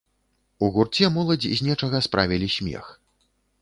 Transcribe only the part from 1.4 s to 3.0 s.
з нечага справілі смех.